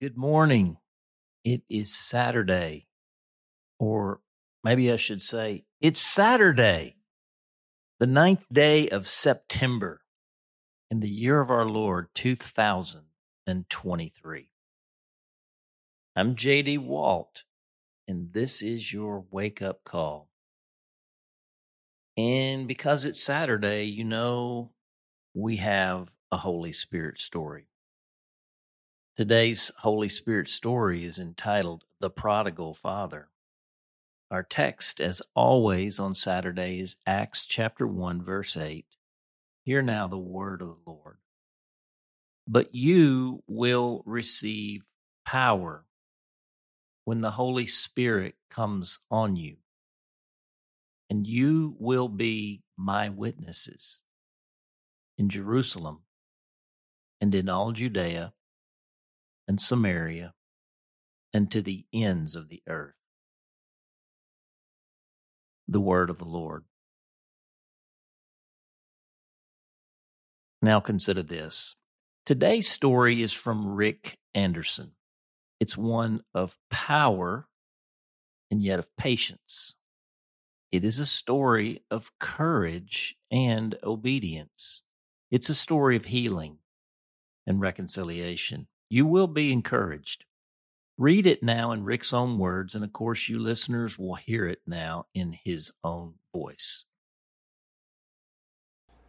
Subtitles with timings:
[0.00, 0.78] Good morning.
[1.44, 2.86] It is Saturday,
[3.78, 4.20] or
[4.64, 6.96] maybe I should say, it's Saturday,
[7.98, 10.00] the ninth day of September
[10.90, 14.50] in the year of our Lord 2023.
[16.16, 17.44] I'm JD Walt,
[18.08, 20.30] and this is your wake up call.
[22.16, 24.70] And because it's Saturday, you know,
[25.34, 27.66] we have a Holy Spirit story.
[29.16, 33.28] Today's Holy Spirit story is entitled The Prodigal Father.
[34.30, 38.86] Our text, as always on Saturday, is Acts chapter 1, verse 8.
[39.64, 41.18] Hear now the word of the Lord.
[42.46, 44.84] But you will receive
[45.26, 45.84] power
[47.04, 49.56] when the Holy Spirit comes on you,
[51.10, 54.02] and you will be my witnesses
[55.18, 56.02] in Jerusalem
[57.20, 58.32] and in all Judea
[59.50, 60.32] and Samaria
[61.34, 62.94] and to the ends of the earth.
[65.66, 66.62] The word of the Lord.
[70.62, 71.74] Now consider this.
[72.24, 74.92] Today's story is from Rick Anderson.
[75.58, 77.48] It's one of power
[78.52, 79.74] and yet of patience.
[80.70, 84.82] It is a story of courage and obedience.
[85.28, 86.58] It's a story of healing
[87.48, 88.68] and reconciliation.
[88.92, 90.24] You will be encouraged.
[90.98, 94.62] Read it now in Rick's own words, and of course, you listeners will hear it
[94.66, 96.84] now in his own voice.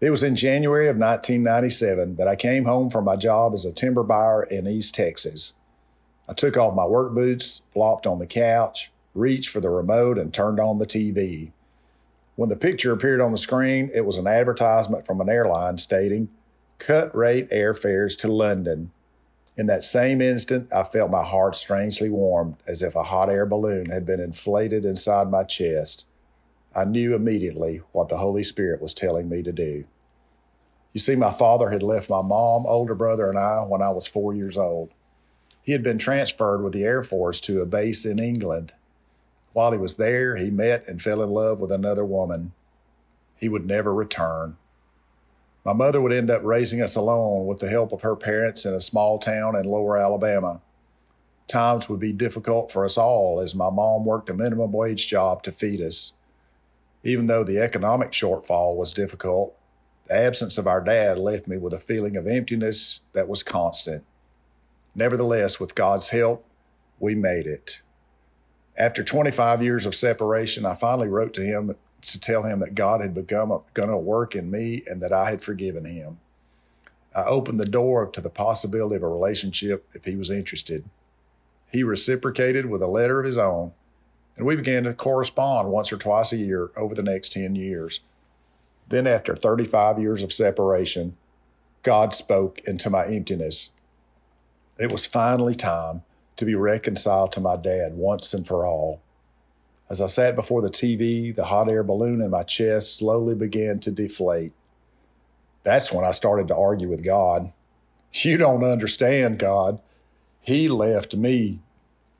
[0.00, 3.72] It was in January of 1997 that I came home from my job as a
[3.72, 5.54] timber buyer in East Texas.
[6.28, 10.32] I took off my work boots, flopped on the couch, reached for the remote, and
[10.32, 11.50] turned on the TV.
[12.36, 16.28] When the picture appeared on the screen, it was an advertisement from an airline stating,
[16.78, 18.92] Cut rate airfares to London
[19.56, 23.46] in that same instant, I felt my heart strangely warmed, as if a hot air
[23.46, 26.08] balloon had been inflated inside my chest.
[26.74, 29.84] I knew immediately what the Holy Spirit was telling me to do.
[30.92, 34.08] You see, my father had left my mom, older brother, and I when I was
[34.08, 34.90] four years old.
[35.62, 38.74] He had been transferred with the Air Force to a base in England.
[39.52, 42.52] While he was there, he met and fell in love with another woman.
[43.36, 44.56] He would never return.
[45.64, 48.74] My mother would end up raising us alone with the help of her parents in
[48.74, 50.60] a small town in lower Alabama.
[51.46, 55.42] Times would be difficult for us all as my mom worked a minimum wage job
[55.42, 56.18] to feed us.
[57.02, 59.54] Even though the economic shortfall was difficult,
[60.06, 64.04] the absence of our dad left me with a feeling of emptiness that was constant.
[64.94, 66.44] Nevertheless, with God's help,
[66.98, 67.80] we made it.
[68.76, 71.74] After 25 years of separation, I finally wrote to him
[72.12, 75.30] to tell him that God had begun going to work in me and that I
[75.30, 76.18] had forgiven him.
[77.14, 80.84] I opened the door to the possibility of a relationship if he was interested.
[81.72, 83.72] He reciprocated with a letter of his own,
[84.36, 88.00] and we began to correspond once or twice a year over the next 10 years.
[88.88, 91.16] Then, after 35 years of separation,
[91.82, 93.70] God spoke into my emptiness.
[94.78, 96.02] It was finally time
[96.36, 99.00] to be reconciled to my dad once and for all.
[99.90, 103.78] As I sat before the TV, the hot air balloon in my chest slowly began
[103.80, 104.52] to deflate.
[105.62, 107.52] That's when I started to argue with God.
[108.16, 109.80] You don't understand, God.
[110.40, 111.58] He left me.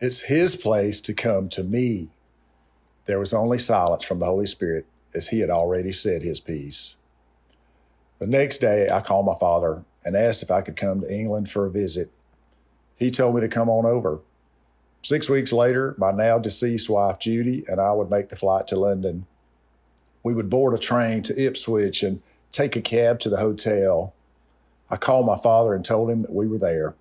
[0.00, 2.08] It's His place to come to me.
[3.06, 6.96] There was only silence from the Holy Spirit as He had already said His piece.
[8.18, 11.48] The next day, I called my father and asked if I could come to England
[11.48, 12.10] for a visit.
[12.96, 14.18] He told me to come on over.
[15.04, 18.76] Six weeks later, my now deceased wife, Judy, and I would make the flight to
[18.76, 19.26] London.
[20.22, 22.22] We would board a train to Ipswich and
[22.52, 24.14] take a cab to the hotel.
[24.88, 26.94] I called my father and told him that we were there.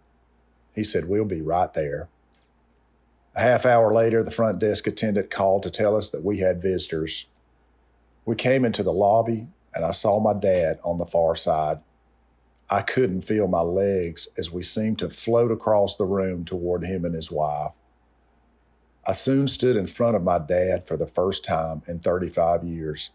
[0.75, 2.09] He said, We'll be right there.
[3.35, 6.61] A half hour later, the front desk attendant called to tell us that we had
[6.61, 7.27] visitors.
[8.25, 11.79] We came into the lobby and I saw my dad on the far side.
[12.69, 17.05] I couldn't feel my legs as we seemed to float across the room toward him
[17.05, 17.77] and his wife.
[19.05, 23.11] I soon stood in front of my dad for the first time in 35 years.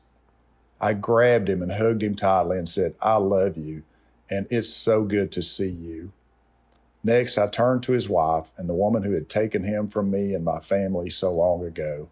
[0.80, 3.84] I grabbed him and hugged him tightly and said, I love you,
[4.30, 6.12] and it's so good to see you.
[7.02, 10.34] Next, I turned to his wife and the woman who had taken him from me
[10.34, 12.10] and my family so long ago.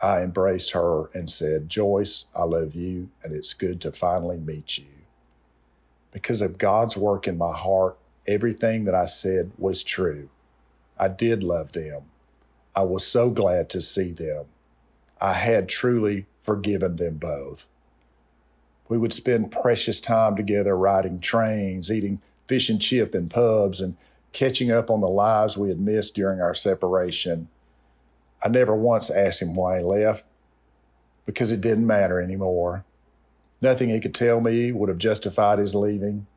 [0.00, 4.78] I embraced her and said, Joyce, I love you, and it's good to finally meet
[4.78, 4.86] you.
[6.10, 10.30] Because of God's work in my heart, everything that I said was true.
[10.98, 12.04] I did love them.
[12.78, 14.44] I was so glad to see them.
[15.20, 17.66] I had truly forgiven them both.
[18.88, 23.96] We would spend precious time together riding trains, eating fish and chip in pubs, and
[24.32, 27.48] catching up on the lives we had missed during our separation.
[28.44, 30.24] I never once asked him why he left
[31.26, 32.84] because it didn't matter anymore.
[33.60, 36.28] Nothing he could tell me would have justified his leaving.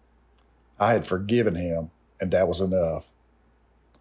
[0.79, 3.10] I had forgiven him, and that was enough.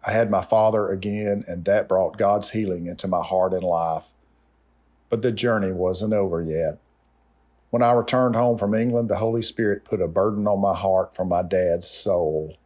[0.05, 4.13] I had my father again, and that brought God's healing into my heart and life.
[5.09, 6.79] But the journey wasn't over yet.
[7.69, 11.15] When I returned home from England, the Holy Spirit put a burden on my heart
[11.15, 12.57] for my dad's soul.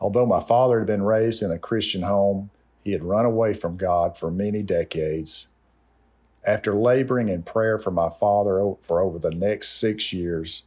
[0.00, 2.50] Although my father had been raised in a Christian home,
[2.82, 5.48] he had run away from God for many decades.
[6.46, 10.64] After laboring in prayer for my father for over the next six years,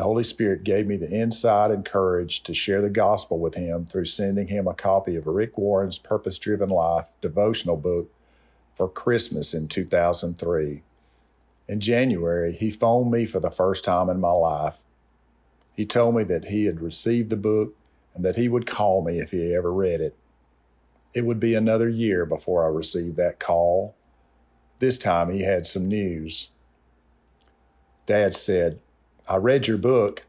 [0.00, 3.84] the Holy Spirit gave me the insight and courage to share the gospel with him
[3.84, 8.10] through sending him a copy of Rick Warren's Purpose Driven Life devotional book
[8.74, 10.80] for Christmas in 2003.
[11.68, 14.78] In January, he phoned me for the first time in my life.
[15.76, 17.76] He told me that he had received the book
[18.14, 20.16] and that he would call me if he ever read it.
[21.12, 23.94] It would be another year before I received that call.
[24.78, 26.48] This time he had some news.
[28.06, 28.80] Dad said,
[29.28, 30.26] I read your book.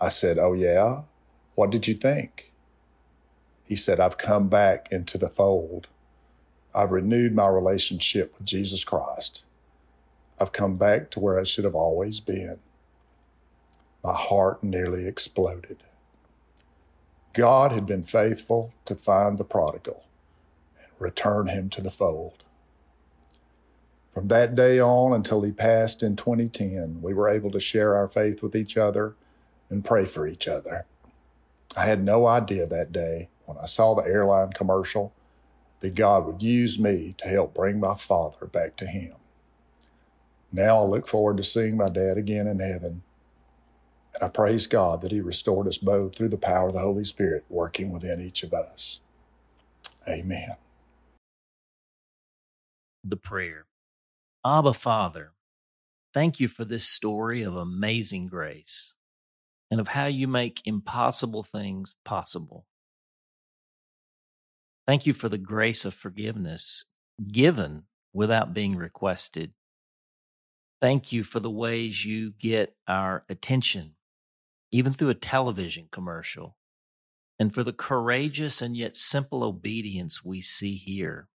[0.00, 1.02] I said, Oh, yeah?
[1.54, 2.52] What did you think?
[3.64, 5.88] He said, I've come back into the fold.
[6.74, 9.44] I've renewed my relationship with Jesus Christ.
[10.40, 12.58] I've come back to where I should have always been.
[14.04, 15.82] My heart nearly exploded.
[17.32, 20.04] God had been faithful to find the prodigal
[20.78, 22.45] and return him to the fold.
[24.16, 28.08] From that day on until he passed in 2010, we were able to share our
[28.08, 29.14] faith with each other
[29.68, 30.86] and pray for each other.
[31.76, 35.12] I had no idea that day when I saw the airline commercial
[35.80, 39.16] that God would use me to help bring my father back to him.
[40.50, 43.02] Now I look forward to seeing my dad again in heaven
[44.14, 47.04] and I praise God that He restored us both through the power of the Holy
[47.04, 49.00] Spirit working within each of us.
[50.08, 50.56] Amen.
[53.04, 53.66] The prayer
[54.46, 55.32] Abba, Father,
[56.14, 58.94] thank you for this story of amazing grace
[59.72, 62.64] and of how you make impossible things possible.
[64.86, 66.84] Thank you for the grace of forgiveness
[67.32, 69.52] given without being requested.
[70.80, 73.96] Thank you for the ways you get our attention
[74.70, 76.56] even through a television commercial,
[77.38, 81.28] and for the courageous and yet simple obedience we see here.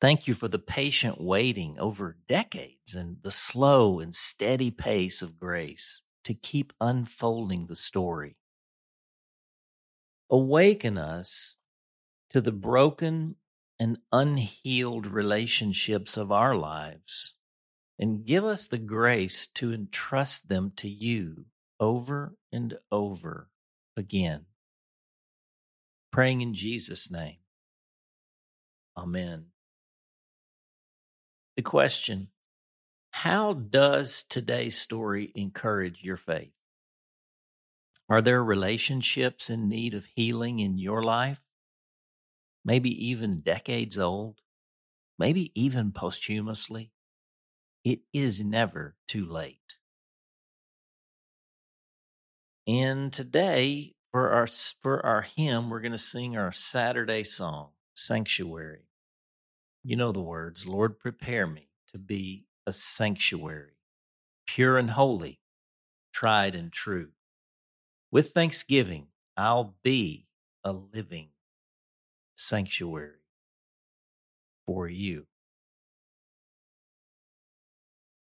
[0.00, 5.38] Thank you for the patient waiting over decades and the slow and steady pace of
[5.38, 8.36] grace to keep unfolding the story.
[10.30, 11.56] Awaken us
[12.30, 13.36] to the broken
[13.80, 17.34] and unhealed relationships of our lives
[17.98, 21.46] and give us the grace to entrust them to you
[21.80, 23.48] over and over
[23.96, 24.46] again.
[26.12, 27.38] Praying in Jesus' name.
[28.96, 29.46] Amen.
[31.58, 32.28] The question
[33.10, 36.52] How does today's story encourage your faith?
[38.08, 41.40] Are there relationships in need of healing in your life?
[42.64, 44.40] Maybe even decades old?
[45.18, 46.92] Maybe even posthumously?
[47.82, 49.78] It is never too late.
[52.68, 58.87] And today, for our for our hymn, we're going to sing our Saturday song, Sanctuary.
[59.88, 63.78] You know the words, Lord, prepare me to be a sanctuary,
[64.46, 65.40] pure and holy,
[66.12, 67.08] tried and true.
[68.10, 70.26] With thanksgiving, I'll be
[70.62, 71.28] a living
[72.36, 73.22] sanctuary
[74.66, 75.24] for you.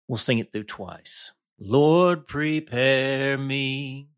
[0.09, 1.31] We'll sing it through twice.
[1.57, 4.09] Lord, prepare me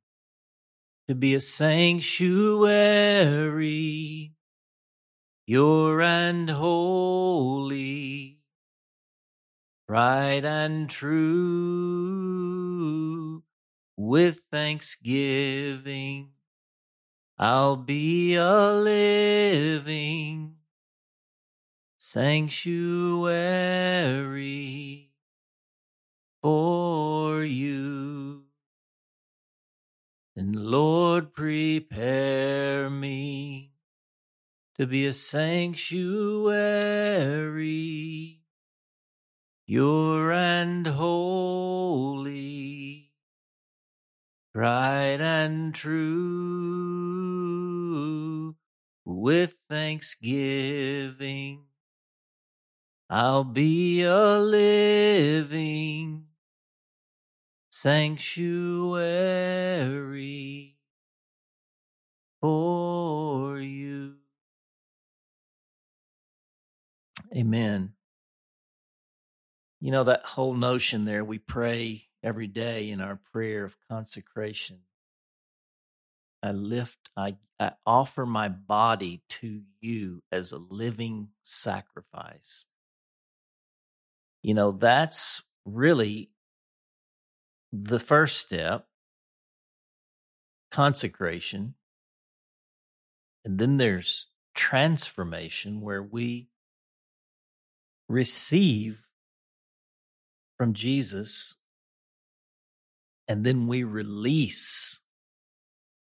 [1.08, 2.66] to be a sanctuary,
[5.48, 8.40] pure and holy,
[9.88, 11.38] right and true.
[13.96, 16.32] With thanksgiving,
[17.40, 20.56] I'll be a living
[21.98, 23.18] sanctuary
[26.42, 28.44] for you.
[30.36, 33.67] And Lord, prepare me
[34.80, 36.44] to be a sanctuary,
[39.66, 42.32] pure and holy,
[44.56, 46.38] tried and true.
[49.04, 51.64] With thanksgiving,
[53.10, 56.26] I'll be a living
[57.72, 58.98] sanctuary
[62.42, 63.27] for
[67.38, 67.94] Amen.
[69.80, 74.80] You know, that whole notion there, we pray every day in our prayer of consecration.
[76.42, 82.66] I lift, I, I offer my body to you as a living sacrifice.
[84.42, 86.32] You know, that's really
[87.72, 88.88] the first step
[90.72, 91.76] consecration.
[93.46, 96.48] And then there's transformation where we
[98.08, 99.04] receive
[100.58, 101.56] from Jesus
[103.28, 105.02] and then we release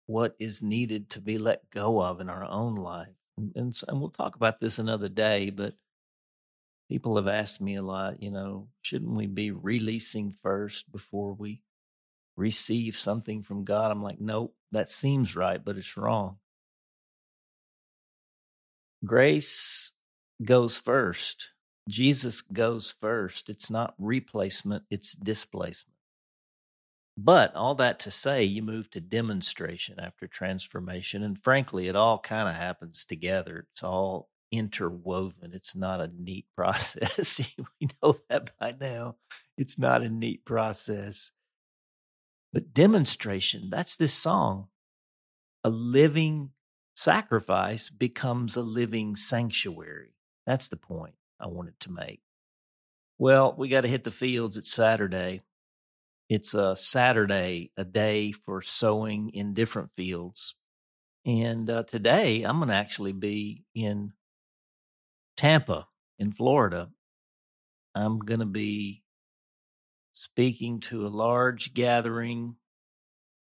[0.07, 3.09] what is needed to be let go of in our own life.
[3.37, 5.75] And, and, and, we'll talk about this another day, but
[6.89, 11.63] people have asked me a lot, you know, shouldn't we be releasing first before we
[12.37, 13.91] receive something from God?
[13.91, 16.39] I'm like, nope, that seems right, but it's wrong.
[19.05, 19.93] Grace
[20.43, 21.51] goes first.
[21.89, 23.49] Jesus goes first.
[23.49, 25.97] It's not replacement, it's displacement.
[27.17, 31.25] But all that to say, you move to demonstration after transformation.
[31.25, 33.67] And frankly, it all kind of happens together.
[33.73, 35.53] It's all interwoven.
[35.53, 37.41] It's not a neat process.
[37.81, 39.17] we know that by now.
[39.57, 41.33] It's not a neat process.
[42.53, 44.69] But demonstration, that's this song.
[45.65, 46.51] A living
[46.95, 50.15] sacrifice becomes a living sanctuary.
[50.47, 52.21] That's the point I wanted to make.
[53.19, 54.57] Well, we got to hit the fields.
[54.57, 55.43] It's Saturday.
[56.29, 60.55] It's a Saturday, a day for sowing in different fields.
[61.25, 64.13] And uh, today I'm going to actually be in
[65.37, 65.87] Tampa,
[66.19, 66.91] in Florida.
[67.95, 69.03] I'm going to be
[70.13, 72.57] speaking to a large gathering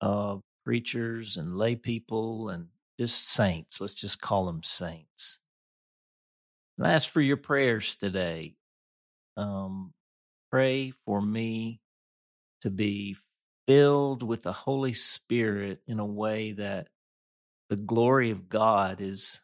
[0.01, 2.69] of preachers and lay people and
[2.99, 3.81] just saints.
[3.81, 5.40] Let's just call them saints.
[6.81, 8.55] And I ask for your prayers today.
[9.37, 9.93] Um,
[10.51, 11.79] pray for me
[12.63, 13.19] to be
[13.69, 16.89] filled with the Holy Spirit in a way that
[17.69, 19.41] the glory of God is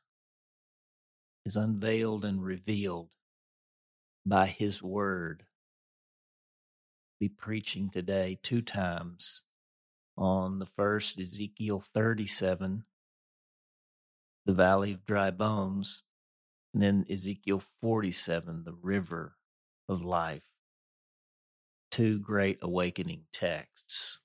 [1.44, 3.10] is unveiled and revealed
[4.24, 5.44] by his word.
[7.20, 9.42] Be preaching today two times
[10.16, 12.84] on the first Ezekiel 37
[14.46, 16.02] the valley of dry bones
[16.76, 19.36] and then Ezekiel 47 the river
[19.88, 20.42] of life
[21.90, 24.18] two great awakening texts.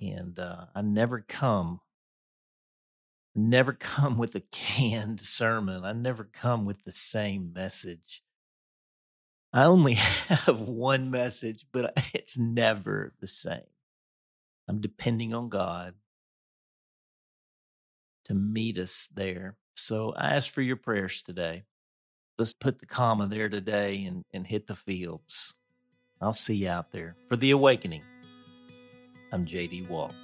[0.00, 1.80] And uh, I never come,
[3.36, 5.84] never come with a canned sermon.
[5.84, 8.24] I never come with the same message.
[9.52, 13.60] I only have one message, but it's never the same.
[14.66, 15.94] I'm depending on God
[18.24, 19.56] to meet us there.
[19.74, 21.64] So I ask for your prayers today.
[22.38, 25.54] Let's put the comma there today and, and hit the fields.
[26.20, 28.02] I'll see you out there for the awakening.
[29.32, 30.14] I'm JD Walt.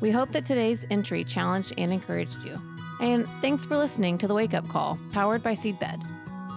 [0.00, 2.60] We hope that today's entry challenged and encouraged you.
[3.00, 6.02] And thanks for listening to the Wake Up Call, powered by Seedbed.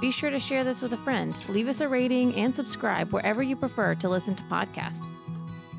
[0.02, 3.44] Be sure to share this with a friend, leave us a rating, and subscribe wherever
[3.44, 5.06] you prefer to listen to podcasts.